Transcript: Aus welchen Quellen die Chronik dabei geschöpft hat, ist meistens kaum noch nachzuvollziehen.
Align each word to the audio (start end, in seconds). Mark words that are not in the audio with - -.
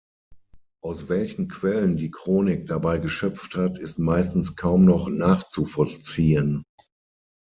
Aus 0.83 1.09
welchen 1.09 1.47
Quellen 1.47 1.95
die 1.95 2.09
Chronik 2.09 2.65
dabei 2.65 2.97
geschöpft 2.97 3.55
hat, 3.55 3.77
ist 3.77 3.99
meistens 3.99 4.55
kaum 4.55 4.83
noch 4.83 5.09
nachzuvollziehen. 5.09 6.63